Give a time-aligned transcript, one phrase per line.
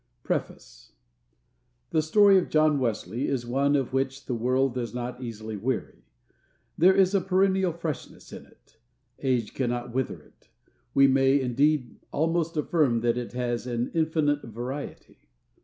[0.23, 0.93] PREFACE.
[1.91, 6.07] THE Story of John Wesley is one of which the world does not easily weary.
[6.75, 8.79] There is perennial freshness in it.
[9.19, 10.49] "Age cannot wither it."
[10.95, 15.29] We may indeed almost affirm that it has an "infinite variety."